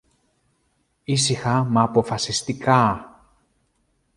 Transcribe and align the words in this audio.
Ήσυχα, 1.03 1.63
μα 1.63 1.81
αποφασιστικά 1.81 3.09